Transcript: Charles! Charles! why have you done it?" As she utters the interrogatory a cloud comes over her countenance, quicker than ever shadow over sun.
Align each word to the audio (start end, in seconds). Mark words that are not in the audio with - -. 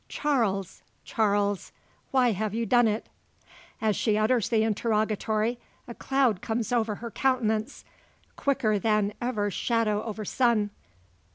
Charles! 0.09 0.81
Charles! 1.05 1.71
why 2.09 2.31
have 2.31 2.55
you 2.55 2.65
done 2.65 2.87
it?" 2.87 3.07
As 3.79 3.95
she 3.95 4.17
utters 4.17 4.49
the 4.49 4.63
interrogatory 4.63 5.59
a 5.87 5.93
cloud 5.93 6.41
comes 6.41 6.71
over 6.73 6.95
her 6.95 7.11
countenance, 7.11 7.85
quicker 8.35 8.79
than 8.79 9.13
ever 9.21 9.51
shadow 9.51 10.01
over 10.01 10.25
sun. 10.25 10.71